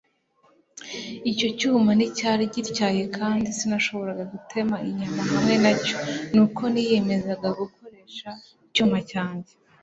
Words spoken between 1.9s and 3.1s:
nticyari gityaye